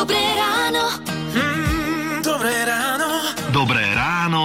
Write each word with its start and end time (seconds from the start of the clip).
Dobré 0.00 0.49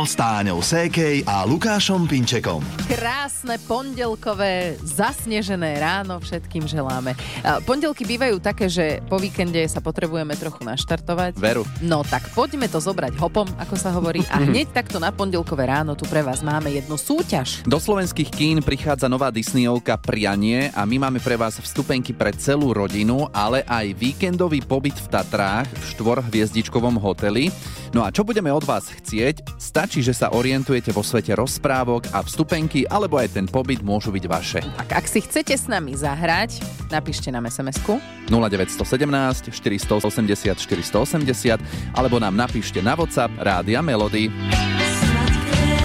s 0.05 0.13
Táňou 0.13 0.62
Sékej 0.62 1.25
a 1.25 1.50
Lukášom 1.50 2.05
Pinčekom. 2.05 2.61
Krásne 2.85 3.58
pondelkové, 3.66 4.78
zasnežené 4.85 5.82
ráno 5.82 6.21
všetkým 6.21 6.69
želáme. 6.69 7.17
Pondelky 7.66 8.05
bývajú 8.05 8.38
také, 8.38 8.70
že 8.70 9.02
po 9.10 9.18
víkende 9.18 9.66
sa 9.66 9.82
potrebujeme 9.82 10.38
trochu 10.38 10.62
naštartovať. 10.62 11.41
Veru. 11.41 11.66
No 11.82 12.05
tak 12.05 12.30
poďme 12.38 12.70
to 12.70 12.78
zobrať 12.78 13.18
hopom, 13.18 13.50
ako 13.57 13.76
sa 13.82 13.89
hovorí. 13.98 14.21
A 14.30 14.46
hneď 14.46 14.78
takto 14.78 15.02
na 15.02 15.10
pondelkové 15.10 15.66
ráno 15.66 15.98
tu 15.98 16.06
pre 16.06 16.22
vás 16.22 16.46
máme 16.46 16.70
jednu 16.70 17.02
súťaž. 17.02 17.66
Do 17.66 17.82
slovenských 17.82 18.30
kín 18.30 18.62
prichádza 18.62 19.10
nová 19.10 19.34
Disneyovka 19.34 19.98
Prianie 19.98 20.70
a 20.78 20.86
my 20.86 21.02
máme 21.02 21.18
pre 21.18 21.34
vás 21.34 21.58
vstupenky 21.58 22.14
pre 22.14 22.30
celú 22.38 22.78
rodinu, 22.78 23.26
ale 23.34 23.66
aj 23.66 23.98
víkendový 23.98 24.62
pobyt 24.62 25.02
v 25.02 25.10
Tatrách 25.10 25.66
v 25.66 25.84
štvorhviezdičkovom 25.98 27.01
hoteli. 27.01 27.50
No 27.96 28.04
a 28.04 28.12
čo 28.12 28.28
budeme 28.28 28.52
od 28.52 28.68
vás 28.68 28.92
chcieť? 28.92 29.56
Stačí, 29.56 30.04
že 30.04 30.12
sa 30.12 30.28
orientujete 30.36 30.92
vo 30.92 31.00
svete 31.00 31.32
rozprávok 31.32 32.12
a 32.12 32.20
vstupenky, 32.20 32.84
alebo 32.91 33.16
aj 33.16 33.40
ten 33.40 33.48
pobyt 33.48 33.80
môžu 33.80 34.12
byť 34.12 34.26
vaše. 34.27 34.59
Tak 34.84 34.99
ak 34.99 35.05
si 35.08 35.23
chcete 35.23 35.55
s 35.55 35.71
nami 35.71 35.95
zahrať, 35.95 36.59
napíšte 36.91 37.31
nám 37.31 37.48
SMS-ku. 37.48 37.95
0917 38.27 39.48
480 39.48 40.59
480 40.59 41.95
alebo 41.95 42.20
nám 42.20 42.35
napíšte 42.35 42.84
na 42.84 42.99
WhatsApp 42.99 43.31
Rádia 43.40 43.80
Melody. 43.80 44.27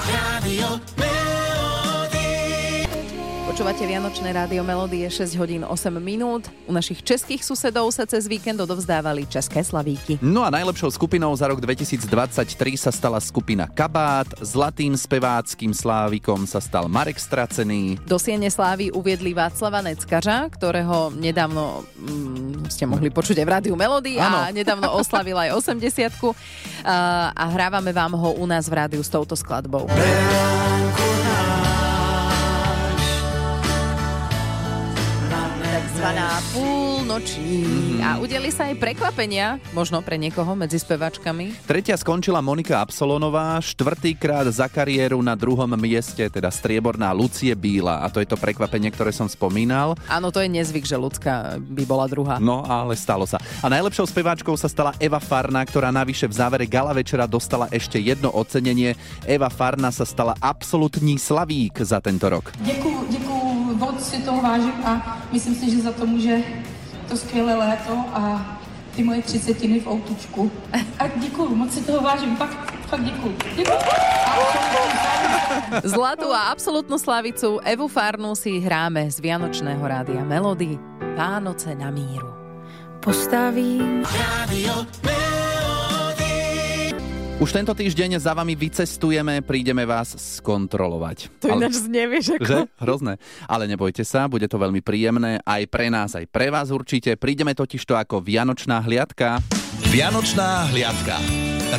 Rádio 0.03 0.83
Počúvate 3.51 3.83
Vianočné 3.83 4.31
rádio 4.31 4.63
Melodie 4.63 5.11
6 5.11 5.35
hodín 5.35 5.67
8 5.67 5.91
minút. 5.99 6.47
U 6.71 6.73
našich 6.73 7.03
českých 7.03 7.43
susedov 7.43 7.91
sa 7.91 8.07
cez 8.07 8.31
víkend 8.31 8.63
odovzdávali 8.63 9.27
české 9.27 9.67
slavíky. 9.67 10.23
No 10.23 10.47
a 10.47 10.55
najlepšou 10.55 10.95
skupinou 10.95 11.35
za 11.35 11.51
rok 11.51 11.59
2023 11.59 12.47
sa 12.79 12.95
stala 12.95 13.19
skupina 13.19 13.67
Kabát, 13.67 14.31
zlatým 14.39 14.95
speváckým 14.95 15.75
slávikom 15.75 16.47
sa 16.47 16.63
stal 16.63 16.87
Marek 16.87 17.19
Stracený, 17.19 17.99
Do 18.07 18.23
Siene 18.23 18.55
Slávy 18.55 18.95
uviedli 18.95 19.35
Václava 19.35 19.83
Neckařa, 19.83 20.47
ktorého 20.55 21.11
nedávno 21.11 21.83
mm, 21.99 22.71
ste 22.71 22.87
mohli 22.87 23.11
počuť 23.11 23.43
aj 23.43 23.47
v 23.51 23.51
rádiu 23.51 23.75
Melody 23.75 24.15
a 24.23 24.47
nedávno 24.55 24.95
oslavil 24.95 25.35
aj 25.35 25.59
80 25.59 26.07
a, 26.87 27.35
a 27.35 27.45
hrávame 27.51 27.91
vám 27.91 28.15
ho 28.15 28.31
u 28.39 28.47
nás 28.47 28.71
v 28.71 28.79
rádiu 28.79 29.03
s 29.03 29.11
touto 29.11 29.35
skladbou. 29.35 29.91
Takzvaná 36.11 36.43
púlnoční. 36.51 37.63
Mhm. 37.63 38.03
A 38.03 38.19
udeli 38.19 38.51
sa 38.51 38.67
aj 38.67 38.83
prekvapenia, 38.83 39.63
možno 39.71 40.03
pre 40.03 40.19
niekoho 40.19 40.59
medzi 40.59 40.83
spevačkami. 40.83 41.71
Tretia 41.71 41.95
skončila 41.95 42.43
Monika 42.43 42.83
Absolonová, 42.83 43.63
štvrtýkrát 43.63 44.51
za 44.51 44.67
kariéru 44.67 45.23
na 45.23 45.39
druhom 45.39 45.71
mieste, 45.79 46.27
teda 46.27 46.51
strieborná 46.51 47.15
Lucie 47.15 47.55
Bíla. 47.55 48.03
A 48.03 48.11
to 48.11 48.19
je 48.19 48.27
to 48.27 48.35
prekvapenie, 48.35 48.91
ktoré 48.91 49.15
som 49.15 49.31
spomínal. 49.31 49.95
Áno, 50.11 50.35
to 50.35 50.43
je 50.43 50.51
nezvyk, 50.51 50.83
že 50.83 50.99
ľudská 50.99 51.63
by 51.63 51.87
bola 51.87 52.11
druhá. 52.11 52.43
No, 52.43 52.67
ale 52.67 52.99
stalo 52.99 53.23
sa. 53.23 53.39
A 53.63 53.71
najlepšou 53.71 54.11
speváčkou 54.11 54.59
sa 54.59 54.67
stala 54.67 54.99
Eva 54.99 55.23
Farna, 55.23 55.63
ktorá 55.63 55.95
navyše 55.95 56.27
v 56.27 56.35
závere 56.35 56.67
gala 56.67 56.91
večera 56.91 57.31
dostala 57.31 57.71
ešte 57.71 58.03
jedno 58.03 58.35
ocenenie. 58.35 58.99
Eva 59.31 59.47
Farna 59.47 59.95
sa 59.95 60.03
stala 60.03 60.35
absolútní 60.43 61.23
slavík 61.23 61.79
za 61.87 62.03
tento 62.03 62.27
rok. 62.27 62.51
Děkuju, 62.67 62.99
moc 63.81 63.97
si 63.97 64.21
toho 64.21 64.45
vážím 64.45 64.77
a 64.85 65.19
myslím 65.33 65.55
si, 65.57 65.71
že 65.73 65.89
za 65.89 65.93
to 65.93 66.07
může 66.07 66.45
to 67.09 67.17
skvělé 67.17 67.55
léto 67.55 67.93
a 68.13 68.45
ty 68.97 69.03
moje 69.03 69.23
třicetiny 69.23 69.81
v 69.81 69.87
outučku. 69.89 70.51
A 70.99 71.09
děkuju, 71.17 71.57
moc 71.57 71.75
si 71.75 71.81
toho 71.81 72.01
vážím, 72.01 72.37
fakt, 72.37 72.59
fakt 72.87 73.05
děkuju. 73.05 73.35
Děkuju. 73.57 73.79
Zlatú 75.85 76.35
a 76.35 76.51
absolútnu 76.51 76.99
slavicu 76.99 77.63
Evu 77.63 77.87
Farnu 77.89 78.35
si 78.35 78.59
hráme 78.59 79.07
z 79.07 79.23
Vianočného 79.23 79.83
rádia 79.87 80.23
Melody 80.27 80.79
Vánoce 81.17 81.75
na 81.75 81.91
míru. 81.95 82.27
Postavím 83.01 84.03
Rádio 84.03 84.75
Už 87.41 87.57
tento 87.57 87.73
týždeň 87.73 88.21
za 88.21 88.37
vami 88.37 88.53
vycestujeme, 88.53 89.41
prídeme 89.41 89.89
vás 89.89 90.13
skontrolovať. 90.13 91.33
To 91.41 91.49
Ale- 91.49 91.65
ináč 91.65 91.81
znevieš 91.81 92.37
ako... 92.37 92.45
Že? 92.45 92.59
Hrozné. 92.85 93.13
Ale 93.49 93.65
nebojte 93.65 94.05
sa, 94.05 94.29
bude 94.29 94.45
to 94.45 94.61
veľmi 94.61 94.85
príjemné 94.85 95.41
aj 95.49 95.65
pre 95.73 95.89
nás, 95.89 96.13
aj 96.13 96.29
pre 96.29 96.53
vás 96.53 96.69
určite. 96.69 97.17
Prídeme 97.17 97.57
totiž 97.57 97.81
to 97.89 97.97
ako 97.97 98.21
Vianočná 98.21 98.85
hliadka. 98.85 99.41
Vianočná 99.89 100.69
hliadka. 100.69 101.17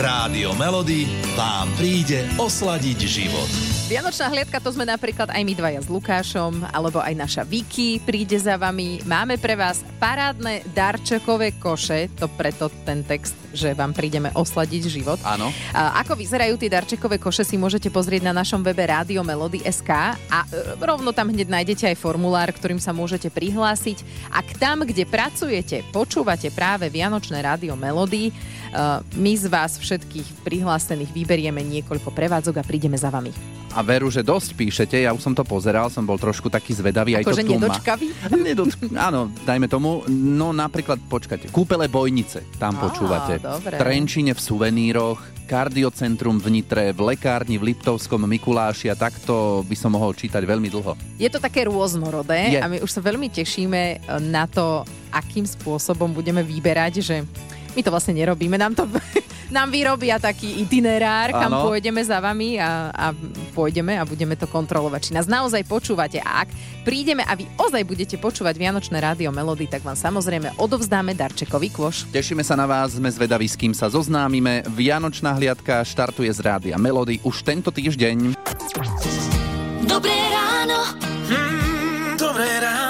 Rádio 0.02 0.58
Melody 0.58 1.06
vám 1.38 1.70
príde 1.78 2.26
osladiť 2.42 2.98
život. 3.06 3.81
Vianočná 3.92 4.32
hliadka 4.32 4.64
to 4.64 4.72
sme 4.72 4.88
napríklad 4.88 5.36
aj 5.36 5.44
my 5.44 5.52
dvaja 5.52 5.84
s 5.84 5.92
Lukášom, 5.92 6.64
alebo 6.72 7.04
aj 7.04 7.12
naša 7.12 7.44
Vicky 7.44 8.00
príde 8.00 8.40
za 8.40 8.56
vami. 8.56 9.04
Máme 9.04 9.36
pre 9.36 9.60
vás 9.60 9.84
parádne 10.00 10.64
darčekové 10.72 11.60
koše, 11.60 12.08
to 12.16 12.32
preto 12.32 12.72
ten 12.88 13.04
text, 13.04 13.36
že 13.52 13.76
vám 13.76 13.92
prídeme 13.92 14.32
osladiť 14.32 14.88
život. 14.88 15.20
Áno. 15.28 15.52
Ako 15.76 16.16
vyzerajú 16.16 16.56
tie 16.56 16.72
darčekové 16.72 17.20
koše 17.20 17.44
si 17.44 17.60
môžete 17.60 17.92
pozrieť 17.92 18.32
na 18.32 18.32
našom 18.32 18.64
webe 18.64 18.80
Rádio 18.80 19.28
Melody 19.28 19.60
SK 19.68 20.16
a 20.16 20.48
e, 20.48 20.80
rovno 20.80 21.12
tam 21.12 21.28
hneď 21.28 21.52
nájdete 21.52 21.92
aj 21.92 22.00
formulár, 22.00 22.48
ktorým 22.48 22.80
sa 22.80 22.96
môžete 22.96 23.28
prihlásiť. 23.28 24.08
Ak 24.32 24.56
tam, 24.56 24.88
kde 24.88 25.04
pracujete, 25.04 25.84
počúvate 25.92 26.48
práve 26.56 26.88
Vianočné 26.88 27.44
Rádio 27.44 27.76
Melody, 27.76 28.32
my 29.14 29.34
z 29.34 29.46
vás 29.46 29.76
všetkých 29.76 30.44
prihlásených 30.44 31.12
vyberieme 31.12 31.60
niekoľko 31.62 32.10
prevádzok 32.10 32.56
a 32.58 32.64
prídeme 32.64 32.96
za 32.96 33.08
vami. 33.08 33.32
A 33.72 33.80
veru, 33.80 34.12
že 34.12 34.20
dosť 34.20 34.52
píšete, 34.52 34.98
ja 35.00 35.16
už 35.16 35.24
som 35.24 35.32
to 35.32 35.48
pozeral, 35.48 35.88
som 35.88 36.04
bol 36.04 36.20
trošku 36.20 36.52
taký 36.52 36.76
zvedavý, 36.76 37.16
aj 37.16 37.24
Akože 37.24 37.40
to 37.40 37.48
tu 37.48 37.52
má. 37.52 37.56
nedočkavý? 37.56 38.08
Nedoč- 38.44 38.76
áno, 38.92 39.32
dajme 39.48 39.72
tomu. 39.72 40.04
No 40.10 40.52
napríklad, 40.52 41.00
počkajte, 41.02 41.48
kúpele 41.50 41.88
Bojnice, 41.88 42.44
tam 42.60 42.76
Á, 42.76 42.84
počúvate. 42.84 43.40
dobre. 43.40 43.72
V 43.72 43.80
Trenčine 43.80 44.36
v 44.36 44.42
suveníroch, 44.44 45.20
kardiocentrum 45.48 46.40
v 46.40 46.48
Nitre, 46.52 46.92
v 46.92 47.00
lekárni 47.06 47.56
v 47.56 47.72
Liptovskom 47.72 48.24
Mikuláši 48.26 48.88
a 48.88 48.96
takto 48.96 49.64
by 49.64 49.76
som 49.76 49.96
mohol 49.96 50.12
čítať 50.12 50.44
veľmi 50.44 50.68
dlho. 50.68 50.96
Je 51.16 51.28
to 51.28 51.40
také 51.40 51.64
rôznorodé 51.64 52.56
Je. 52.56 52.60
a 52.60 52.68
my 52.68 52.80
už 52.80 52.92
sa 52.92 53.00
veľmi 53.00 53.28
tešíme 53.28 54.04
na 54.26 54.52
to, 54.52 54.84
akým 55.12 55.44
spôsobom 55.44 56.12
budeme 56.12 56.40
vyberať, 56.40 56.94
že 57.00 57.16
my 57.76 57.82
to 57.82 57.90
vlastne 57.94 58.14
nerobíme, 58.16 58.56
nám 58.60 58.76
to 58.76 58.88
nám 59.56 59.68
vyrobia 59.68 60.16
taký 60.18 60.64
itinerár, 60.64 61.36
kam 61.36 61.52
pôjdeme 61.68 62.00
za 62.02 62.24
vami 62.24 62.56
a, 62.58 62.90
a 62.90 63.06
pôjdeme 63.52 64.00
a 64.00 64.08
budeme 64.08 64.40
to 64.40 64.48
kontrolovať, 64.48 65.12
či 65.12 65.16
nás 65.16 65.28
naozaj 65.28 65.68
počúvate. 65.68 66.24
A 66.24 66.48
ak 66.48 66.50
prídeme 66.88 67.22
a 67.28 67.36
vy 67.36 67.46
ozaj 67.60 67.84
budete 67.84 68.16
počúvať 68.16 68.56
Vianočné 68.56 68.98
rádio 69.04 69.30
Melody, 69.30 69.68
tak 69.68 69.84
vám 69.84 70.00
samozrejme 70.00 70.56
odovzdáme 70.56 71.12
darčekový 71.14 71.70
kôš. 71.70 72.08
Tešíme 72.10 72.42
sa 72.42 72.56
na 72.56 72.66
vás, 72.66 72.96
sme 72.96 73.12
zvedaví, 73.12 73.46
s 73.46 73.60
kým 73.60 73.76
sa 73.76 73.92
zoznámime. 73.92 74.64
Vianočná 74.72 75.36
hliadka 75.36 75.84
štartuje 75.84 76.32
z 76.32 76.40
rádia 76.42 76.80
Melody 76.80 77.20
už 77.28 77.44
tento 77.44 77.70
týždeň. 77.70 78.34
Dobré 79.84 80.16
ráno. 80.32 80.80
Mm, 81.28 82.16
dobré 82.16 82.48
ráno. 82.64 82.81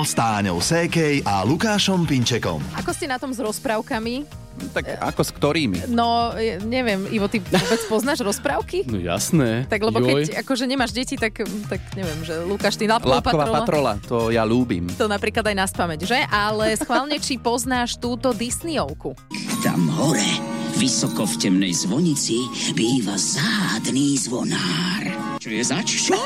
Ráno 0.00 0.08
s 0.08 0.16
Táňou 0.16 0.58
Sékej 0.64 1.28
a 1.28 1.44
Lukášom 1.44 2.08
Pinčekom. 2.08 2.56
Ako 2.72 2.88
ste 2.96 3.04
na 3.04 3.20
tom 3.20 3.36
s 3.36 3.38
rozprávkami? 3.44 4.24
Tak 4.72 4.96
ako 4.96 5.20
s 5.20 5.28
ktorými? 5.36 5.92
No, 5.92 6.32
neviem, 6.64 7.04
Ivo, 7.12 7.28
ty 7.28 7.44
vôbec 7.44 7.84
poznáš 7.84 8.24
rozprávky? 8.24 8.88
No 8.88 8.96
jasné. 8.96 9.68
Tak 9.68 9.84
lebo 9.84 10.00
Joj. 10.00 10.24
keď 10.24 10.40
akože 10.40 10.64
nemáš 10.64 10.96
deti, 10.96 11.20
tak, 11.20 11.44
tak 11.44 11.84
neviem, 12.00 12.16
že 12.24 12.32
Lukáš, 12.48 12.80
ty 12.80 12.88
Lapková 12.88 13.20
patrola. 13.20 13.60
patrola, 13.60 13.92
to 14.00 14.32
ja 14.32 14.40
ľúbim. 14.40 14.88
To 14.96 15.04
napríklad 15.04 15.44
aj 15.52 15.56
na 15.60 15.68
spameť, 15.68 16.00
že? 16.08 16.24
Ale 16.32 16.80
schválne, 16.80 17.20
či 17.20 17.36
poznáš 17.36 18.00
túto 18.00 18.32
Disneyovku. 18.32 19.12
Tam 19.60 19.84
hore, 20.00 20.40
vysoko 20.80 21.28
v 21.28 21.34
temnej 21.36 21.76
zvonici, 21.76 22.40
býva 22.72 23.20
zádný 23.20 24.16
zvonár. 24.16 25.19
Čo 25.40 25.48
je 25.48 25.64
zač? 25.64 25.88
Čo? 26.12 26.20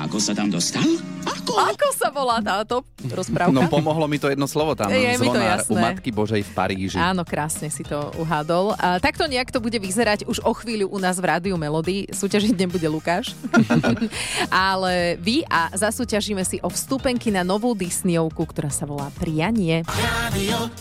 Ako 0.00 0.16
sa 0.16 0.32
tam 0.32 0.48
dostal? 0.48 0.88
Ako? 1.28 1.52
Ako 1.52 1.88
sa 1.92 2.08
volá 2.08 2.40
táto 2.40 2.80
rozprávka? 3.12 3.52
No 3.52 3.68
pomohlo 3.68 4.08
mi 4.08 4.16
to 4.16 4.32
jedno 4.32 4.48
slovo 4.48 4.72
tam, 4.72 4.88
Je 4.88 5.20
mi 5.20 5.28
to 5.28 5.36
zvonár 5.36 5.60
u 5.68 5.76
jasné. 5.76 5.80
Matky 5.84 6.08
Božej 6.08 6.40
v 6.40 6.50
Paríži. 6.56 6.96
Áno, 6.96 7.28
krásne 7.28 7.68
si 7.68 7.84
to 7.84 8.08
uhádol. 8.16 8.72
A 8.80 8.96
takto 9.04 9.28
nejak 9.28 9.52
to 9.52 9.60
bude 9.60 9.76
vyzerať 9.76 10.24
už 10.24 10.40
o 10.48 10.56
chvíľu 10.56 10.88
u 10.88 10.96
nás 10.96 11.20
v 11.20 11.28
Rádiu 11.28 11.60
Melody. 11.60 12.08
Súťažiť 12.08 12.56
nebude 12.56 12.88
Lukáš. 12.88 13.36
Ale 14.48 15.20
vy 15.20 15.44
a 15.44 15.68
zasúťažíme 15.76 16.40
si 16.48 16.56
o 16.64 16.72
vstupenky 16.72 17.28
na 17.28 17.44
novú 17.44 17.76
Disneyovku, 17.76 18.48
ktorá 18.48 18.72
sa 18.72 18.88
volá 18.88 19.12
Prianie. 19.20 19.84
Rádio 19.92 20.72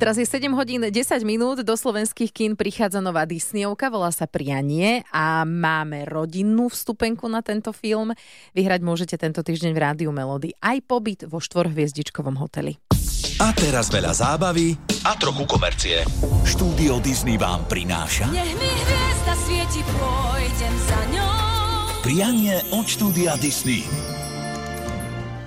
Teraz 0.00 0.16
je 0.16 0.24
7 0.24 0.48
hodín 0.56 0.80
10 0.80 0.96
minút, 1.28 1.60
do 1.60 1.76
slovenských 1.76 2.32
kín 2.32 2.56
prichádza 2.56 3.04
nová 3.04 3.28
Disneyovka, 3.28 3.92
volá 3.92 4.08
sa 4.08 4.24
Prianie 4.24 5.04
a 5.12 5.44
máme 5.44 6.08
rodinnú 6.08 6.72
vstupenku 6.72 7.28
na 7.28 7.44
tento 7.44 7.68
film. 7.76 8.16
Vyhrať 8.56 8.80
môžete 8.80 9.20
tento 9.20 9.44
týždeň 9.44 9.76
v 9.76 9.82
Rádiu 9.84 10.08
Melody 10.08 10.56
aj 10.56 10.88
pobyt 10.88 11.28
vo 11.28 11.36
štvorhviezdičkovom 11.36 12.40
hoteli. 12.40 12.80
A 13.44 13.52
teraz 13.52 13.92
veľa 13.92 14.16
zábavy. 14.16 14.72
A 15.04 15.20
trochu 15.20 15.44
komercie. 15.44 16.00
Štúdio 16.48 16.96
Disney 17.04 17.36
vám 17.36 17.68
prináša 17.68 18.32
Nech 18.32 18.56
mi 18.56 18.72
hviezda 18.72 19.34
svieti, 19.36 19.84
pôjdem 19.84 20.74
za 20.88 21.00
ňou. 21.12 22.00
prianie 22.00 22.56
od 22.72 22.88
štúdia 22.88 23.36
Disney. 23.36 23.84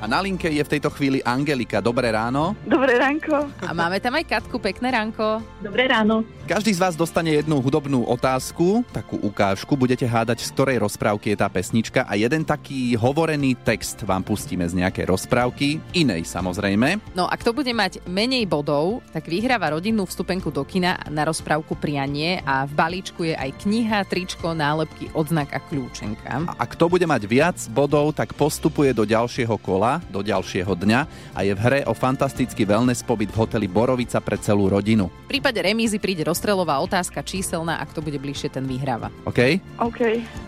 A 0.03 0.07
na 0.11 0.19
linke 0.19 0.51
je 0.51 0.59
v 0.59 0.67
tejto 0.67 0.91
chvíli 0.91 1.23
Angelika. 1.23 1.79
Dobré 1.79 2.11
ráno. 2.11 2.59
Dobré 2.67 2.99
ránko. 2.99 3.47
A 3.63 3.71
máme 3.71 4.03
tam 4.03 4.19
aj 4.19 4.27
Katku, 4.27 4.59
pekné 4.59 4.91
ránko. 4.91 5.39
Dobré 5.63 5.87
ráno. 5.87 6.27
Každý 6.43 6.75
z 6.75 6.83
vás 6.83 6.99
dostane 6.99 7.39
jednu 7.39 7.63
hudobnú 7.63 8.03
otázku, 8.03 8.83
takú 8.91 9.15
ukážku. 9.23 9.79
Budete 9.79 10.03
hádať, 10.03 10.43
z 10.43 10.51
ktorej 10.51 10.83
rozprávky 10.83 11.31
je 11.31 11.37
tá 11.39 11.47
pesnička 11.47 12.03
a 12.03 12.19
jeden 12.19 12.43
taký 12.43 12.99
hovorený 12.99 13.55
text 13.63 14.03
vám 14.03 14.27
pustíme 14.27 14.67
z 14.67 14.83
nejakej 14.83 15.07
rozprávky, 15.07 15.79
inej 15.95 16.27
samozrejme. 16.27 16.99
No 17.15 17.31
a 17.31 17.39
kto 17.39 17.55
bude 17.55 17.71
mať 17.71 18.03
menej 18.03 18.43
bodov, 18.43 18.99
tak 19.15 19.31
vyhráva 19.31 19.71
rodinnú 19.71 20.03
vstupenku 20.03 20.51
do 20.51 20.67
kina 20.67 20.99
na 21.07 21.23
rozprávku 21.23 21.79
Prianie 21.79 22.43
a 22.43 22.67
v 22.67 22.75
balíčku 22.75 23.23
je 23.23 23.39
aj 23.39 23.63
kniha, 23.63 24.03
tričko, 24.03 24.51
nálepky, 24.51 25.15
odznak 25.15 25.47
a 25.55 25.63
kľúčenka. 25.63 26.43
A 26.59 26.63
kto 26.67 26.91
bude 26.91 27.07
mať 27.07 27.23
viac 27.23 27.55
bodov, 27.71 28.11
tak 28.11 28.35
postupuje 28.35 28.91
do 28.91 29.07
ďalšieho 29.07 29.55
kola, 29.63 29.92
do 30.09 30.23
ďalšieho 30.23 30.73
dňa 30.73 30.99
a 31.35 31.39
je 31.43 31.53
v 31.53 31.59
hre 31.59 31.79
o 31.85 31.93
fantastický 31.93 32.63
wellness 32.63 33.03
pobyt 33.03 33.29
v 33.29 33.43
hoteli 33.43 33.67
Borovica 33.67 34.23
pre 34.23 34.39
celú 34.39 34.71
rodinu. 34.71 35.11
V 35.27 35.37
prípade 35.37 35.59
remízy 35.59 35.99
príde 35.99 36.23
rozstrelová 36.23 36.79
otázka 36.79 37.19
číselná 37.25 37.81
a 37.81 37.83
kto 37.83 37.99
bude 37.99 38.17
bližšie, 38.21 38.53
ten 38.53 38.63
vyhráva. 38.63 39.11
OK? 39.27 39.59
OK. 39.81 40.01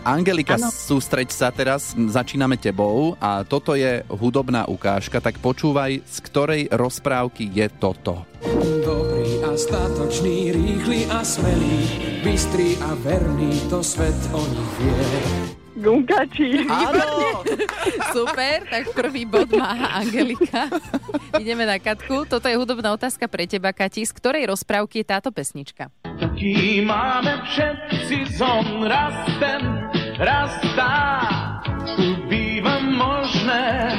Angelika, 0.06 0.56
Áno. 0.56 0.72
sústreď 0.72 1.28
sa 1.28 1.52
teraz, 1.52 1.92
začíname 1.92 2.56
tebou 2.56 3.18
a 3.20 3.44
toto 3.44 3.76
je 3.76 4.00
hudobná 4.08 4.64
ukážka, 4.70 5.20
tak 5.20 5.36
počúvaj, 5.42 6.00
z 6.06 6.16
ktorej 6.24 6.62
rozprávky 6.72 7.50
je 7.52 7.66
toto. 7.76 8.24
Dobrý 8.86 9.42
a 9.42 9.52
statočný, 9.58 10.54
rýchly 10.54 11.10
a 11.10 11.26
smelý, 11.26 11.78
bystrý 12.22 12.78
a 12.80 12.94
verný, 13.02 13.52
to 13.68 13.82
svet 13.82 14.16
o 14.32 14.40
nich 14.40 14.72
vie. 14.80 15.45
Gunkači. 15.76 16.64
Áno! 16.64 17.44
Super, 18.16 18.64
tak 18.64 18.96
prvý 18.96 19.28
bod 19.28 19.52
má 19.52 20.00
Angelika. 20.00 20.72
Ideme 21.36 21.68
na 21.68 21.76
Katku. 21.76 22.24
Toto 22.24 22.48
je 22.48 22.56
hudobná 22.56 22.96
otázka 22.96 23.28
pre 23.28 23.44
teba, 23.44 23.76
Kati. 23.76 24.08
Z 24.08 24.16
ktorej 24.16 24.48
rozprávky 24.48 25.04
je 25.04 25.06
táto 25.06 25.28
pesnička? 25.28 25.92
Taký 26.02 26.80
máme 26.80 27.44
všetci 27.44 28.40
zom, 28.40 28.88
raz 28.88 29.14
ten, 29.36 29.62
raz 30.16 30.52
tá. 30.72 30.96
Tu 31.96 32.16
býva 32.24 32.80
možné. 32.80 33.92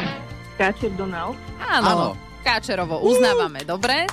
Káčer 0.57 0.89
Donald. 0.97 1.37
Áno. 1.61 1.85
Áno. 1.87 2.07
Káčerovo, 2.41 3.03
uznávame, 3.05 3.61
dobre? 3.67 4.07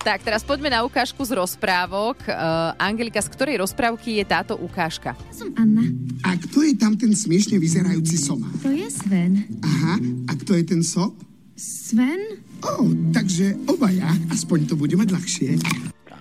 Tak, 0.00 0.24
teraz 0.24 0.40
poďme 0.40 0.72
na 0.72 0.80
ukážku 0.80 1.20
z 1.20 1.36
rozprávok. 1.36 2.24
Uh, 2.24 2.72
Angelika, 2.80 3.20
z 3.20 3.28
ktorej 3.36 3.60
rozprávky 3.60 4.16
je 4.16 4.24
táto 4.24 4.56
ukážka? 4.56 5.12
Som 5.28 5.52
Anna. 5.60 5.84
A 6.24 6.40
kto 6.40 6.64
je 6.64 6.72
tam 6.72 6.96
ten 6.96 7.12
smiešne 7.12 7.60
vyzerajúci 7.60 8.16
soma? 8.16 8.48
To 8.64 8.72
je 8.72 8.88
Sven. 8.88 9.44
Aha, 9.60 10.00
a 10.24 10.32
kto 10.40 10.56
je 10.56 10.64
ten 10.64 10.80
sop? 10.80 11.12
Sven? 11.52 12.40
Ó, 12.64 12.88
takže 13.12 13.60
obaja, 13.68 14.08
aspoň 14.32 14.72
to 14.72 14.74
bude 14.80 14.96
mať 14.96 15.12
ľahšie. 15.12 15.60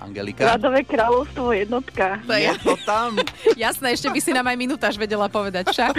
Angelika? 0.09 0.57
Radové 0.57 0.81
kráľovstvo 0.81 1.53
jednotka. 1.53 2.17
To 2.25 2.33
je 2.33 2.49
Je 2.49 2.53
to 2.65 2.75
tam. 2.81 3.13
jasné, 3.69 3.93
ešte 3.93 4.09
by 4.09 4.19
si 4.19 4.31
nám 4.33 4.49
aj 4.49 4.57
minútaž 4.57 4.97
vedela 4.97 5.29
povedať 5.29 5.69
však. 5.69 5.93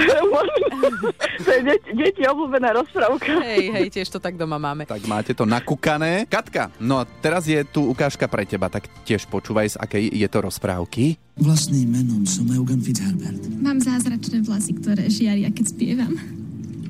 to 1.46 1.48
je 1.54 1.60
deti, 1.62 1.90
deti 1.94 2.22
obľúbená 2.26 2.74
rozprávka. 2.74 3.30
Hej, 3.46 3.70
hej, 3.70 3.86
tiež 3.94 4.10
to 4.10 4.18
tak 4.18 4.34
doma 4.34 4.58
máme. 4.58 4.82
Tak 4.84 5.06
máte 5.06 5.32
to 5.32 5.46
nakúkané. 5.46 6.26
Katka, 6.26 6.74
no 6.82 6.98
a 6.98 7.06
teraz 7.06 7.46
je 7.46 7.62
tu 7.62 7.86
ukážka 7.86 8.26
pre 8.26 8.42
teba, 8.42 8.66
tak 8.66 8.90
tiež 9.06 9.30
počúvaj, 9.30 9.74
z 9.74 9.76
akej 9.78 10.04
je 10.10 10.28
to 10.28 10.38
rozprávky. 10.42 11.14
Vlastným 11.38 11.88
menom 11.88 12.26
som 12.26 12.44
Eugen 12.50 12.82
Fitzherbert. 12.82 13.40
Mám 13.62 13.80
zázračné 13.80 14.42
vlasy, 14.44 14.76
ktoré 14.76 15.06
žiaria, 15.08 15.48
keď 15.54 15.66
spievam. 15.72 16.12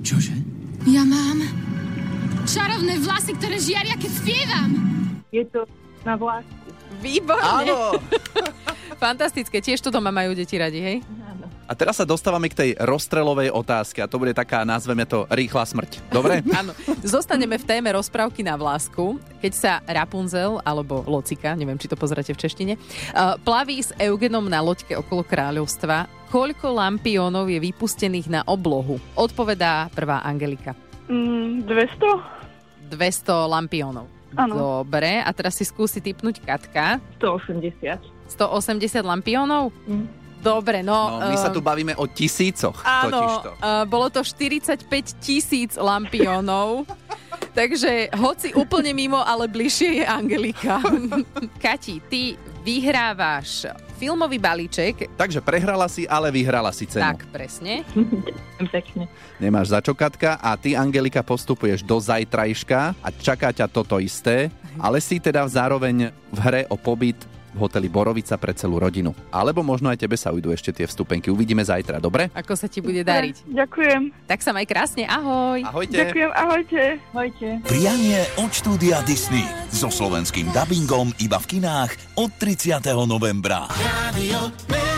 Čože? 0.01 0.35
Ja 0.89 1.05
mám 1.05 1.45
čarovné 2.49 2.97
vlasy, 3.05 3.37
ktoré 3.37 3.61
žiaria, 3.61 3.95
keď 4.01 4.11
spievam. 4.11 4.71
Je 5.31 5.45
to 5.47 5.69
na 6.05 6.15
vlásku. 6.17 6.69
Výborne. 7.01 7.73
Fantastické, 9.05 9.65
tiež 9.65 9.81
to 9.81 9.89
doma 9.89 10.13
majú 10.13 10.37
deti 10.37 10.61
radi, 10.61 10.81
hej? 10.83 10.99
A 11.71 11.79
teraz 11.79 12.03
sa 12.03 12.05
dostávame 12.05 12.51
k 12.51 12.59
tej 12.59 12.71
rozstrelovej 12.83 13.55
otázke 13.55 14.03
a 14.03 14.11
to 14.11 14.19
bude 14.19 14.35
taká, 14.35 14.67
nazveme 14.67 15.07
to, 15.07 15.31
rýchla 15.31 15.63
smrť. 15.63 16.03
Dobre? 16.11 16.43
Áno. 16.61 16.75
Zostaneme 17.07 17.63
v 17.63 17.65
téme 17.65 17.95
rozprávky 17.95 18.43
na 18.43 18.59
vlásku, 18.59 19.23
keď 19.39 19.53
sa 19.55 19.73
Rapunzel, 19.87 20.59
alebo 20.67 21.07
Locika, 21.07 21.55
neviem, 21.55 21.79
či 21.79 21.87
to 21.87 21.95
pozrete 21.95 22.35
v 22.35 22.43
češtine, 22.43 22.75
uh, 22.75 23.39
plaví 23.39 23.79
s 23.79 23.95
Eugenom 24.03 24.51
na 24.51 24.59
loďke 24.59 24.99
okolo 24.99 25.23
kráľovstva. 25.23 26.11
Koľko 26.35 26.75
lampiónov 26.75 27.47
je 27.47 27.63
vypustených 27.63 28.27
na 28.27 28.41
oblohu? 28.51 28.99
Odpovedá 29.15 29.95
prvá 29.95 30.27
Angelika. 30.27 30.75
Mm, 31.07 31.71
200? 31.71 32.91
200 32.91 33.47
lampiónov. 33.47 34.20
Áno. 34.39 34.83
Dobre, 34.83 35.19
a 35.23 35.31
teraz 35.35 35.59
si 35.59 35.67
skúsi 35.67 35.99
typnúť 35.99 36.43
Katka. 36.43 37.03
180. 37.19 37.99
180 38.31 39.03
lampiónov? 39.03 39.75
Mm. 39.87 40.07
Dobre, 40.41 40.81
no... 40.81 41.21
No, 41.21 41.29
my 41.29 41.37
sa 41.37 41.53
eh, 41.53 41.55
tu 41.55 41.61
bavíme 41.61 41.93
o 42.01 42.09
tisícoch. 42.09 42.81
Áno, 42.81 43.13
totižto. 43.13 43.51
uh, 43.61 43.85
bolo 43.85 44.09
to 44.09 44.25
45 44.25 44.89
tisíc 45.21 45.77
lampiónov. 45.77 46.89
Takže 47.51 48.15
hoci 48.15 48.55
úplne 48.55 48.95
mimo, 48.95 49.19
ale 49.19 49.51
bližšie 49.51 50.03
je 50.03 50.05
Angelika. 50.07 50.79
Kati, 51.65 51.99
ty 52.07 52.39
vyhrávaš 52.63 53.67
filmový 54.01 54.41
balíček. 54.41 55.13
Takže 55.13 55.45
prehrala 55.45 55.85
si, 55.85 56.09
ale 56.09 56.33
vyhrala 56.33 56.73
si 56.73 56.89
cenu. 56.89 57.05
Tak, 57.05 57.29
presne. 57.29 57.85
Pekne. 58.75 59.13
Nemáš 59.37 59.77
za 59.77 59.85
čo, 59.85 59.93
Katka, 59.93 60.41
a 60.41 60.57
ty, 60.57 60.73
Angelika, 60.73 61.21
postupuješ 61.21 61.85
do 61.85 62.01
zajtrajška 62.01 62.97
a 62.97 63.09
čaká 63.13 63.53
ťa 63.53 63.69
toto 63.69 64.01
isté, 64.01 64.49
ale 64.81 65.05
si 65.05 65.21
teda 65.21 65.45
zároveň 65.45 66.09
v 66.33 66.39
hre 66.41 66.63
o 66.73 66.81
pobyt 66.81 67.21
v 67.55 67.59
hoteli 67.59 67.89
Borovica 67.91 68.39
pre 68.39 68.55
celú 68.55 68.79
rodinu. 68.79 69.15
Alebo 69.31 69.63
možno 69.63 69.91
aj 69.91 69.99
tebe 70.01 70.17
sa 70.19 70.31
ujdu 70.31 70.51
ešte 70.55 70.71
tie 70.75 70.87
vstupenky. 70.87 71.31
Uvidíme 71.31 71.63
zajtra, 71.63 71.99
dobre? 71.99 72.31
Ako 72.35 72.55
sa 72.55 72.67
ti 72.71 72.83
bude 72.83 73.03
dariť. 73.03 73.47
Ďakujem. 73.47 74.27
Tak 74.27 74.41
sa 74.43 74.51
maj 74.55 74.67
krásne, 74.67 75.07
ahoj. 75.07 75.63
Ahojte. 75.67 75.99
Ďakujem, 75.99 76.31
ahojte. 76.35 76.83
Ahojte. 77.15 77.49
Prianie 77.67 78.21
od 78.39 78.51
štúdia 78.51 79.03
Disney 79.07 79.47
so 79.71 79.91
slovenským 79.91 80.51
dubbingom 80.51 81.15
iba 81.23 81.39
v 81.39 81.47
kinách 81.59 81.91
od 82.19 82.31
30. 82.39 82.83
novembra. 83.07 83.67
Radio 83.71 84.90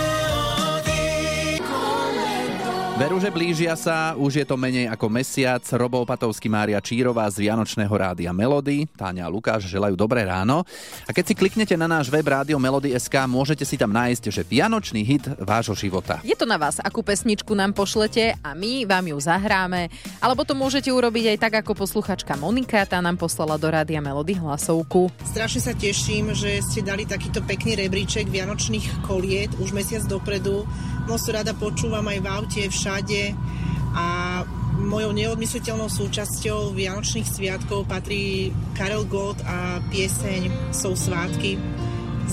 Veru, 2.93 3.17
že 3.17 3.33
blížia 3.33 3.73
sa, 3.73 4.13
už 4.21 4.45
je 4.45 4.47
to 4.47 4.61
menej 4.61 4.85
ako 4.85 5.09
mesiac. 5.09 5.65
Robo 5.73 6.05
Opatovský, 6.05 6.53
Mária 6.53 6.77
Čírová 6.77 7.25
z 7.33 7.49
Vianočného 7.49 7.89
rádia 7.89 8.37
Melody, 8.37 8.85
Táňa 8.85 9.25
a 9.25 9.33
Lukáš 9.33 9.65
želajú 9.65 9.97
dobré 9.97 10.29
ráno. 10.29 10.61
A 11.09 11.11
keď 11.17 11.33
si 11.33 11.35
kliknete 11.35 11.73
na 11.73 11.89
náš 11.89 12.13
web 12.13 12.29
Rádio 12.29 12.61
Melody.sk, 12.61 13.17
môžete 13.25 13.65
si 13.65 13.81
tam 13.81 13.97
nájsť, 13.97 14.25
že 14.29 14.45
Vianočný 14.45 15.09
hit 15.09 15.25
vášho 15.41 15.73
života. 15.73 16.21
Je 16.21 16.37
to 16.37 16.45
na 16.45 16.61
vás, 16.61 16.85
akú 16.85 17.01
pesničku 17.01 17.57
nám 17.57 17.73
pošlete 17.73 18.37
a 18.45 18.53
my 18.53 18.85
vám 18.85 19.09
ju 19.09 19.17
zahráme. 19.25 19.89
Alebo 20.21 20.45
to 20.45 20.53
môžete 20.53 20.93
urobiť 20.93 21.33
aj 21.33 21.39
tak, 21.41 21.65
ako 21.65 21.73
posluchačka 21.73 22.37
Monika, 22.37 22.85
tá 22.85 23.01
nám 23.01 23.17
poslala 23.17 23.57
do 23.57 23.73
Rádia 23.73 24.05
Melody 24.05 24.37
hlasovku. 24.37 25.09
Strašne 25.33 25.65
sa 25.65 25.73
teším, 25.73 26.37
že 26.37 26.61
ste 26.61 26.85
dali 26.85 27.09
takýto 27.09 27.41
pekný 27.41 27.73
rebríček 27.89 28.29
vianočných 28.29 29.09
koliet 29.09 29.57
už 29.57 29.73
mesiac 29.73 30.05
dopredu. 30.05 30.69
Moc 31.03 31.23
rada 31.29 31.53
počúvam 31.53 32.07
aj 32.09 32.19
v 32.23 32.27
aute, 32.31 32.63
všade 32.71 33.35
a 33.93 34.07
mojou 34.81 35.13
neodmysliteľnou 35.13 35.91
súčasťou 35.91 36.73
Vianočných 36.73 37.29
sviatkov 37.29 37.85
patrí 37.91 38.55
Karel 38.73 39.05
Gott 39.07 39.39
a 39.45 39.83
pieseň 39.93 40.73
Sú 40.73 40.97
svátky. 40.97 41.59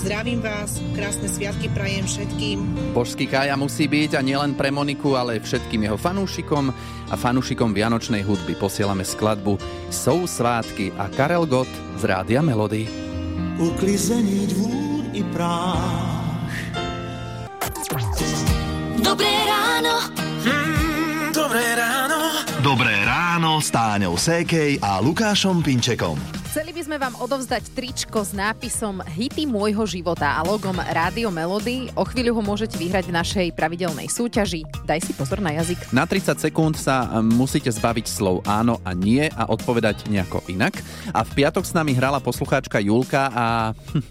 Zdravím 0.00 0.40
vás, 0.40 0.78
krásne 0.94 1.26
sviatky 1.26 1.68
prajem 1.74 2.06
všetkým. 2.06 2.58
Božský 2.94 3.26
kája 3.26 3.58
musí 3.58 3.90
byť 3.90 4.16
a 4.16 4.24
nielen 4.24 4.54
pre 4.54 4.70
Moniku, 4.70 5.18
ale 5.18 5.42
všetkým 5.42 5.90
jeho 5.90 5.98
fanúšikom 5.98 6.70
a 7.10 7.14
fanúšikom 7.18 7.74
Vianočnej 7.74 8.22
hudby 8.22 8.54
posielame 8.54 9.02
skladbu 9.02 9.58
Jsou 9.90 10.24
svátky 10.30 10.94
a 10.94 11.10
Karel 11.10 11.44
Gott 11.44 11.70
z 11.98 12.02
Rádia 12.06 12.40
Melody. 12.40 12.86
Uklizený 13.58 14.46
dvůr 14.46 15.04
i 15.12 15.22
práh. 15.34 16.19
Dobré 19.00 19.32
ráno. 19.48 20.12
Mm, 20.44 21.32
dobré 21.32 21.72
ráno. 21.72 22.20
Dobré 22.60 22.92
ráno 23.08 23.56
s 23.56 23.72
Táňou 23.72 24.20
Sékej 24.20 24.76
a 24.84 25.00
Lukášom 25.00 25.64
Pinčekom. 25.64 26.20
Chceli 26.52 26.76
by 26.76 26.82
sme 26.84 26.96
vám 27.00 27.16
odovzdať 27.16 27.72
tričko 27.72 28.20
s 28.20 28.36
nápisom 28.36 29.00
Hity 29.00 29.48
môjho 29.48 29.88
života 29.88 30.36
a 30.36 30.44
logom 30.44 30.76
Rádio 30.76 31.32
Melody. 31.32 31.88
O 31.96 32.04
chvíľu 32.04 32.36
ho 32.36 32.42
môžete 32.44 32.76
vyhrať 32.76 33.08
v 33.08 33.16
našej 33.16 33.46
pravidelnej 33.56 34.12
súťaži. 34.12 34.68
Daj 34.84 35.00
si 35.08 35.16
pozor 35.16 35.40
na 35.40 35.56
jazyk. 35.56 35.80
Na 35.96 36.04
30 36.04 36.36
sekúnd 36.36 36.76
sa 36.76 37.08
musíte 37.24 37.72
zbaviť 37.72 38.04
slov 38.04 38.44
áno 38.44 38.84
a 38.84 38.92
nie 38.92 39.32
a 39.32 39.48
odpovedať 39.48 40.12
nejako 40.12 40.44
inak. 40.52 40.76
A 41.16 41.24
v 41.24 41.40
piatok 41.40 41.64
s 41.64 41.72
nami 41.72 41.96
hrala 41.96 42.20
poslucháčka 42.20 42.76
Julka 42.84 43.32
a 43.32 43.72
hm, 43.96 44.04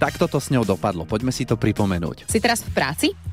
takto 0.00 0.24
to 0.24 0.40
s 0.40 0.48
ňou 0.48 0.64
dopadlo. 0.64 1.04
Poďme 1.04 1.36
si 1.36 1.44
to 1.44 1.60
pripomenúť. 1.60 2.32
Si 2.32 2.40
teraz 2.40 2.64
v 2.64 2.72
práci? 2.72 3.31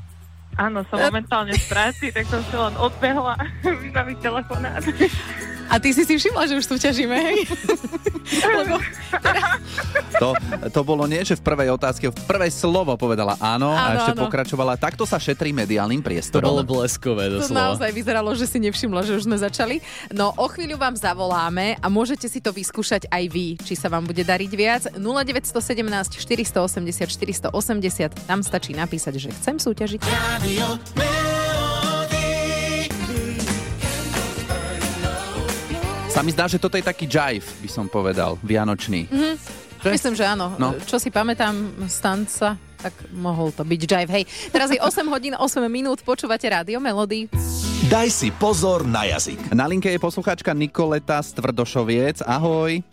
Áno, 0.58 0.82
som 0.90 0.98
momentálne 0.98 1.54
v 1.54 1.66
práci, 1.70 2.10
tak 2.10 2.26
som 2.26 2.42
si 2.42 2.54
len 2.56 2.74
odbehla 2.74 3.38
vybaviť 3.84 4.16
telefonát. 4.18 4.82
A 5.70 5.78
ty 5.78 5.90
si 5.90 6.02
si 6.02 6.14
všimla, 6.14 6.44
že 6.44 6.54
už 6.56 6.66
súťažíme, 6.66 7.14
hej? 7.14 7.38
Lebo 8.58 8.76
To, 10.18 10.34
to 10.68 10.80
bolo 10.82 11.06
nie, 11.06 11.22
že 11.22 11.32
v 11.32 11.42
prvej 11.42 11.70
otázke, 11.70 12.04
v 12.06 12.24
prvej 12.26 12.50
slovo 12.50 12.92
povedala 12.94 13.38
áno, 13.38 13.70
a 13.70 13.78
Áno, 13.86 13.96
ešte 13.96 14.12
áno. 14.12 14.22
pokračovala. 14.22 14.76
Takto 14.76 15.02
sa 15.02 15.16
šetrí 15.16 15.50
mediálnym 15.50 15.98
To 15.98 16.06
priestorom. 16.06 16.50
bolo 16.50 16.62
bleskové 16.62 17.30
to 17.30 17.40
doslova. 17.40 17.72
naozaj 17.72 17.90
vyzeralo, 17.90 18.30
že 18.32 18.44
si 18.44 18.58
nevšimla, 18.58 19.00
že 19.02 19.14
už 19.14 19.24
sme 19.24 19.36
začali. 19.36 19.80
No 20.10 20.34
o 20.34 20.46
chvíľu 20.46 20.76
vám 20.76 20.92
zavoláme 20.92 21.74
a 21.76 21.86
môžete 21.86 22.26
si 22.26 22.38
to 22.38 22.50
vyskúšať 22.50 23.06
aj 23.06 23.24
vy, 23.26 23.56
či 23.56 23.72
sa 23.72 23.86
vám 23.86 24.04
bude 24.04 24.20
dariť 24.20 24.52
viac. 24.52 24.82
0917 24.92 25.54
480 26.12 27.08
480, 27.08 27.48
tam 28.26 28.40
stačí 28.40 28.74
napísať, 28.74 29.14
že 29.16 29.28
chcem 29.32 29.56
súťažiť. 29.56 30.00
Sa 36.20 36.28
mi 36.28 36.36
zdá, 36.36 36.44
že 36.44 36.60
toto 36.60 36.76
je 36.76 36.84
taký 36.84 37.08
jive, 37.08 37.48
by 37.64 37.68
som 37.72 37.88
povedal, 37.88 38.36
vianočný. 38.44 39.08
Mhm. 39.08 39.40
Myslím, 39.88 40.12
že 40.12 40.28
áno. 40.28 40.52
No. 40.60 40.76
Čo 40.84 41.00
si 41.00 41.08
pamätám 41.08 41.56
z 41.88 41.96
tanca, 41.96 42.60
tak 42.76 42.92
mohol 43.08 43.56
to 43.56 43.64
byť 43.64 43.80
jive. 43.88 44.12
Hej, 44.12 44.24
teraz 44.52 44.68
je 44.68 44.76
8 44.76 45.00
hodín 45.08 45.32
8 45.32 45.64
minút, 45.72 46.04
počúvate 46.04 46.44
rádio 46.44 46.76
Melody. 46.76 47.24
Daj 47.88 48.12
si 48.12 48.28
pozor 48.36 48.84
na 48.84 49.08
jazyk. 49.08 49.48
Na 49.56 49.64
linke 49.64 49.88
je 49.88 49.96
poslucháčka 49.96 50.52
Nikoleta 50.52 51.24
z 51.24 51.40
Tvrdošoviec. 51.40 52.20
Ahoj. 52.28 52.84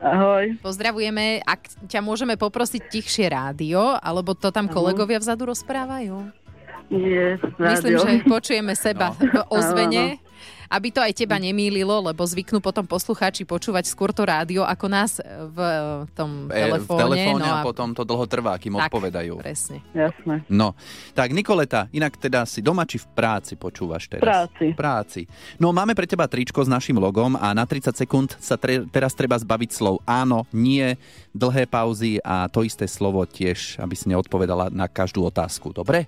Ahoj. 0.00 0.56
Pozdravujeme. 0.64 1.44
Ak 1.44 1.68
ťa 1.92 2.00
môžeme 2.00 2.40
poprosiť 2.40 2.88
tichšie 2.88 3.28
rádio, 3.28 4.00
alebo 4.00 4.32
to 4.32 4.48
tam 4.48 4.64
kolegovia 4.64 5.20
vzadu 5.20 5.52
rozprávajú? 5.52 6.24
Nie, 6.88 7.36
Myslím, 7.60 8.00
že 8.00 8.10
počujeme 8.24 8.72
seba 8.72 9.12
No. 9.12 9.44
v 9.44 9.60
ozvene. 9.60 10.29
Aby 10.70 10.94
to 10.94 11.02
aj 11.02 11.18
teba 11.18 11.34
nemýlilo, 11.34 11.90
lebo 11.98 12.22
zvyknú 12.22 12.62
potom 12.62 12.86
poslucháči 12.86 13.42
počúvať 13.42 13.90
skôr 13.90 14.14
to 14.14 14.22
rádio 14.22 14.62
ako 14.62 14.86
nás 14.86 15.18
v 15.50 15.58
tom 16.14 16.46
E, 16.46 16.78
v 16.78 16.86
telefóne. 16.86 17.00
telefóne 17.02 17.42
no 17.42 17.58
a 17.58 17.66
potom 17.66 17.90
to 17.90 18.06
dlho 18.06 18.22
trvá, 18.30 18.54
kým 18.54 18.78
Tak, 18.78 18.86
odpovedajú. 18.86 19.42
Presne. 19.42 19.82
Jasné. 19.90 20.46
No, 20.46 20.78
tak 21.10 21.34
Nikoleta, 21.34 21.90
inak 21.90 22.14
teda 22.14 22.46
si 22.46 22.62
doma 22.62 22.86
či 22.86 23.02
v 23.02 23.06
práci 23.10 23.58
počúvaš 23.58 24.06
teraz? 24.06 24.22
Práci. 24.22 24.66
V 24.70 24.78
práci. 24.78 25.20
No, 25.58 25.74
máme 25.74 25.98
pre 25.98 26.06
teba 26.06 26.30
tričko 26.30 26.62
s 26.62 26.70
našim 26.70 26.94
logom 26.94 27.34
a 27.34 27.50
na 27.50 27.66
30 27.66 27.90
sekúnd 27.90 28.38
sa 28.38 28.54
tre- 28.54 28.86
teraz 28.86 29.10
treba 29.10 29.34
zbaviť 29.34 29.70
slov 29.74 29.98
áno, 30.06 30.46
nie, 30.54 30.94
dlhé 31.34 31.66
pauzy 31.66 32.22
a 32.22 32.46
to 32.46 32.62
isté 32.62 32.86
slovo 32.86 33.26
tiež, 33.26 33.74
aby 33.82 33.98
si 33.98 34.06
neodpovedala 34.06 34.70
na 34.70 34.86
každú 34.86 35.26
otázku. 35.26 35.74
Dobre? 35.74 36.06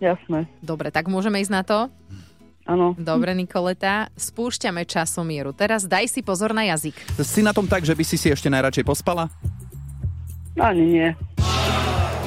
Jasné. 0.00 0.48
Dobre, 0.64 0.88
tak 0.88 1.12
môžeme 1.12 1.36
ísť 1.36 1.52
na 1.52 1.60
to? 1.60 1.78
Áno. 2.68 2.92
Dobre, 2.96 3.32
Nikoleta. 3.32 4.12
Spúšťame 4.14 4.84
časomieru. 4.84 5.50
Teraz 5.56 5.88
daj 5.88 6.06
si 6.06 6.20
pozor 6.20 6.52
na 6.52 6.68
jazyk. 6.68 6.94
Si 7.24 7.40
na 7.40 7.50
tom 7.56 7.64
tak, 7.64 7.82
že 7.82 7.96
by 7.96 8.04
si 8.04 8.16
si 8.20 8.28
ešte 8.28 8.52
najradšej 8.52 8.84
pospala? 8.84 9.32
Ani 10.60 10.84
nie. 10.84 11.08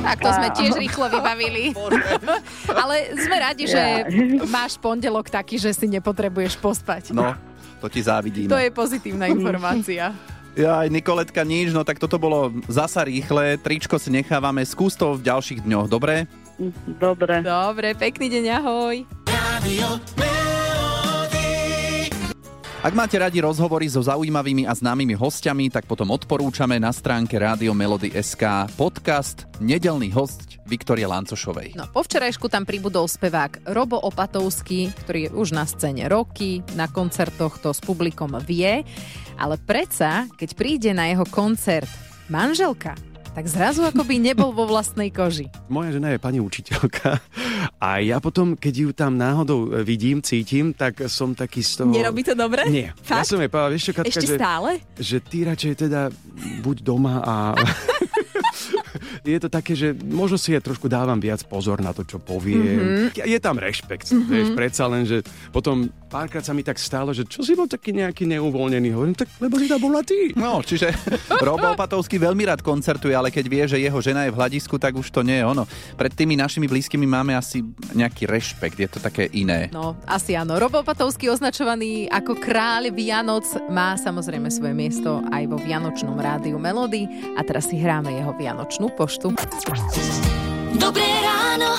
Tak 0.04 0.20
to 0.20 0.30
sme 0.36 0.48
tiež 0.52 0.74
rýchlo 0.76 1.08
vybavili. 1.08 1.72
Ale 2.82 3.16
sme 3.16 3.38
radi, 3.40 3.72
že 3.72 3.82
máš 4.52 4.76
pondelok 4.76 5.32
taký, 5.32 5.56
že 5.56 5.72
si 5.72 5.88
nepotrebuješ 5.88 6.60
pospať. 6.60 7.16
No, 7.16 7.38
to 7.80 7.88
ti 7.88 8.04
závidíme. 8.04 8.52
To 8.52 8.60
je 8.60 8.70
pozitívna 8.74 9.32
informácia. 9.32 10.12
Ja 10.54 10.86
aj 10.86 10.94
Nikoletka 10.94 11.42
nič, 11.42 11.74
no 11.74 11.82
tak 11.82 11.98
toto 11.98 12.22
bolo 12.22 12.54
zasa 12.70 13.02
rýchle, 13.02 13.58
tričko 13.58 13.98
si 13.98 14.14
nechávame, 14.14 14.62
skús 14.62 14.94
to 14.94 15.18
v 15.18 15.26
ďalších 15.26 15.66
dňoch, 15.66 15.90
dobre? 15.90 16.30
Dobre. 17.02 17.42
Dobre, 17.42 17.98
pekný 17.98 18.30
deň, 18.30 18.46
ahoj. 18.62 19.02
Ak 22.84 22.92
máte 22.92 23.16
radi 23.16 23.40
rozhovory 23.40 23.88
so 23.88 24.04
zaujímavými 24.04 24.68
a 24.68 24.76
známymi 24.76 25.16
hostiami, 25.16 25.72
tak 25.72 25.88
potom 25.88 26.12
odporúčame 26.12 26.76
na 26.84 26.92
stránke 26.92 27.40
Rádio 27.40 27.72
Melody 27.72 28.12
SK 28.12 28.68
podcast 28.76 29.48
Nedelný 29.64 30.12
host 30.12 30.60
Viktorie 30.68 31.08
Lancošovej. 31.08 31.80
No, 31.80 31.88
po 31.88 32.04
včerajšku 32.04 32.52
tam 32.52 32.68
pribudol 32.68 33.08
spevák 33.08 33.72
Robo 33.72 34.04
Opatovský, 34.04 34.92
ktorý 35.08 35.32
je 35.32 35.32
už 35.32 35.56
na 35.56 35.64
scéne 35.64 36.12
roky, 36.12 36.60
na 36.76 36.92
koncertoch 36.92 37.64
to 37.64 37.72
s 37.72 37.80
publikom 37.80 38.36
vie, 38.44 38.84
ale 39.40 39.56
predsa, 39.64 40.28
keď 40.36 40.50
príde 40.60 40.92
na 40.92 41.08
jeho 41.08 41.24
koncert 41.32 41.88
manželka, 42.28 43.00
tak 43.34 43.50
zrazu 43.50 43.82
ako 43.88 44.06
by 44.06 44.16
nebol 44.22 44.54
vo 44.54 44.70
vlastnej 44.70 45.10
koži. 45.10 45.50
Moja 45.66 45.96
žena 45.96 46.14
je 46.14 46.20
pani 46.22 46.38
učiteľka 46.38 47.18
a 47.80 48.04
ja 48.04 48.18
potom, 48.20 48.56
keď 48.58 48.74
ju 48.74 48.90
tam 48.92 49.16
náhodou 49.16 49.72
vidím, 49.84 50.20
cítim, 50.20 50.74
tak 50.74 51.06
som 51.08 51.36
taký 51.36 51.62
z 51.64 51.84
toho... 51.84 51.92
Nerobí 51.92 52.24
to 52.24 52.34
dobre? 52.34 52.66
Nie. 52.68 52.92
Ja 53.06 53.22
Fakt? 53.22 53.30
som 53.30 53.40
jej 53.40 53.52
povedal, 53.52 53.70
vieš 53.74 53.84
čo, 53.90 53.94
Katka, 53.94 54.10
Ešte 54.10 54.28
že, 54.28 54.36
stále? 54.38 54.70
že 54.98 55.18
ty 55.22 55.38
radšej 55.46 55.74
teda 55.88 56.02
buď 56.66 56.78
doma 56.84 57.22
a... 57.24 57.36
je 59.26 59.40
to 59.40 59.48
také, 59.48 59.72
že 59.72 59.92
možno 59.96 60.36
si 60.36 60.52
ja 60.52 60.60
trošku 60.60 60.86
dávam 60.86 61.16
viac 61.16 61.40
pozor 61.44 61.80
na 61.80 61.90
to, 61.90 62.04
čo 62.04 62.20
poviem. 62.20 63.08
Mhm. 63.10 63.24
Je 63.24 63.40
tam 63.40 63.56
rešpekt, 63.56 64.12
Mhm. 64.12 64.28
vieš, 64.28 64.48
predsa 64.52 64.84
len, 64.86 65.04
že 65.04 65.24
potom 65.50 65.88
párkrát 66.08 66.42
sa 66.42 66.52
mi 66.52 66.62
tak 66.62 66.76
stalo, 66.76 67.10
že 67.10 67.24
čo 67.24 67.40
si 67.40 67.56
bol 67.56 67.66
taký 67.66 67.90
nejaký 67.90 68.28
neuvoľnený. 68.28 68.92
Hovorím, 68.92 69.16
tak 69.16 69.32
lebo 69.40 69.56
si 69.56 69.66
tam 69.66 69.80
bola 69.80 70.04
ty. 70.04 70.36
No, 70.36 70.60
čiže 70.60 70.92
Robo 71.42 71.72
Opatovský 71.74 72.20
veľmi 72.20 72.44
rád 72.44 72.62
koncertuje, 72.62 73.16
ale 73.16 73.32
keď 73.32 73.46
vie, 73.48 73.64
že 73.66 73.80
jeho 73.80 73.98
žena 73.98 74.28
je 74.28 74.32
v 74.32 74.38
hľadisku, 74.38 74.76
tak 74.76 74.94
už 74.94 75.08
to 75.08 75.24
nie 75.24 75.40
je 75.40 75.46
ono. 75.48 75.64
Pred 75.96 76.14
tými 76.14 76.36
našimi 76.36 76.68
blízkymi 76.68 77.08
máme 77.08 77.34
asi 77.34 77.64
nejaký 77.94 78.28
rešpekt, 78.28 78.78
je 78.78 78.90
to 78.92 79.00
také 79.00 79.32
iné. 79.32 79.72
No, 79.72 79.96
asi 80.04 80.36
áno. 80.36 80.60
Robo 80.60 80.84
Patovský 80.84 81.32
označovaný 81.32 82.12
ako 82.12 82.36
kráľ 82.36 82.92
Vianoc 82.92 83.48
má 83.72 83.96
samozrejme 83.96 84.52
svoje 84.52 84.76
miesto 84.76 85.24
aj 85.32 85.48
vo 85.48 85.56
Vianočnom 85.56 86.20
rádiu 86.20 86.60
Melody 86.60 87.08
a 87.34 87.42
teraz 87.42 87.72
si 87.72 87.80
hráme 87.80 88.12
jeho 88.12 88.36
Vianočnú 88.36 88.92
poštu. 88.92 89.13
Dobré 89.22 91.06
ráno. 91.22 91.70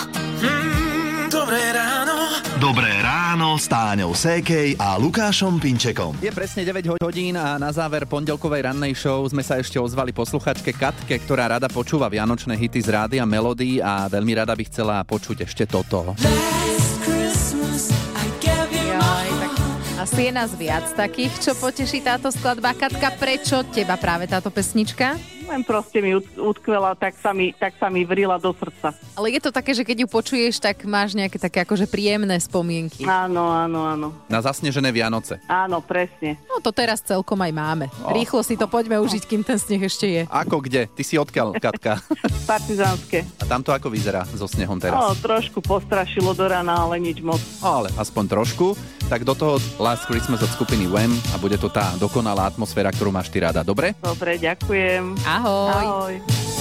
Dobré 1.27 1.63
ráno. 1.75 2.15
Dobré 2.63 2.95
ráno 3.03 3.59
s 3.59 3.67
Táňou 3.67 4.15
Sékej 4.15 4.79
a 4.79 4.95
Lukášom 4.95 5.59
Pinčekom. 5.59 6.15
Je 6.23 6.31
presne 6.31 6.63
9 6.63 6.95
hodín 7.03 7.35
a 7.35 7.59
na 7.59 7.75
záver 7.75 8.07
pondelkovej 8.07 8.71
rannej 8.71 8.95
show 8.95 9.27
sme 9.27 9.43
sa 9.43 9.59
ešte 9.59 9.83
ozvali 9.83 10.15
posluchačke 10.15 10.79
Katke, 10.79 11.19
ktorá 11.19 11.51
rada 11.51 11.67
počúva 11.67 12.07
vianočné 12.07 12.55
hity 12.55 12.79
z 12.79 12.89
rádia 12.95 13.27
Melody 13.27 13.83
a 13.83 14.07
veľmi 14.07 14.33
rada 14.39 14.55
by 14.55 14.65
chcela 14.71 15.03
počuť 15.03 15.43
ešte 15.43 15.67
toto. 15.67 16.15
Jaj, 16.15 16.64
asi 20.05 20.29
je 20.29 20.33
nás 20.37 20.53
viac 20.53 20.85
takých, 20.93 21.33
čo 21.41 21.57
poteší 21.57 22.05
táto 22.05 22.29
skladba. 22.29 22.77
Katka, 22.77 23.17
prečo 23.17 23.65
teba 23.73 23.97
práve 23.97 24.29
táto 24.29 24.53
pesnička? 24.53 25.17
Len 25.45 25.65
proste 25.65 26.05
mi 26.05 26.13
ut- 26.13 26.37
utkvela, 26.37 26.93
tak 26.93 27.17
sa 27.21 27.33
mi, 27.33 27.57
tak 27.57 27.77
sa 27.81 27.89
mi 27.89 28.05
vrila 28.05 28.37
do 28.37 28.53
srdca. 28.53 28.93
Ale 29.17 29.33
je 29.33 29.41
to 29.41 29.49
také, 29.49 29.73
že 29.73 29.81
keď 29.81 30.05
ju 30.05 30.09
počuješ, 30.09 30.61
tak 30.61 30.85
máš 30.85 31.17
nejaké 31.17 31.41
také 31.41 31.65
akože 31.65 31.89
príjemné 31.89 32.37
spomienky. 32.37 33.05
Áno, 33.05 33.49
áno, 33.49 33.81
áno. 33.85 34.09
Na 34.29 34.45
zasnežené 34.45 34.93
Vianoce. 34.93 35.41
Áno, 35.49 35.81
presne. 35.81 36.37
No 36.49 36.61
to 36.61 36.69
teraz 36.69 37.01
celkom 37.01 37.41
aj 37.41 37.53
máme. 37.53 37.87
Rýchlo 38.13 38.41
si 38.41 38.57
to 38.57 38.69
poďme 38.69 39.01
užiť, 39.01 39.25
kým 39.25 39.41
ten 39.41 39.57
sneh 39.57 39.85
ešte 39.85 40.05
je. 40.05 40.23
Ako 40.29 40.65
kde? 40.65 40.85
Ty 40.89 41.03
si 41.05 41.17
odkiaľ, 41.17 41.57
Katka? 41.57 42.01
Partizánske. 42.53 43.25
A 43.41 43.45
tamto 43.45 43.73
ako 43.73 43.89
vyzerá 43.89 44.25
so 44.33 44.45
snehom 44.45 44.77
teraz? 44.77 44.97
No, 44.97 45.17
trošku 45.17 45.61
postrašilo 45.61 46.33
do 46.33 46.45
rana, 46.45 46.85
ale 46.85 47.01
nič 47.01 47.25
moc. 47.25 47.41
Ale 47.61 47.89
aspoň 47.97 48.25
trošku. 48.29 48.77
Tak 49.05 49.23
do 49.23 49.37
toho 49.37 49.61
Last 49.77 50.09
Christmas 50.09 50.41
od 50.41 50.51
skupiny 50.51 50.89
Wham 50.89 51.13
a 51.33 51.37
bude 51.37 51.61
to 51.61 51.69
tá 51.69 51.93
dokonalá 52.01 52.49
atmosféra, 52.49 52.89
ktorú 52.89 53.13
máš 53.13 53.29
ty 53.29 53.45
rada. 53.45 53.61
Dobre? 53.61 53.93
Dobre, 54.01 54.41
ďakujem. 54.41 55.21
Ahoj. 55.29 55.71
Ahoj. 55.71 56.54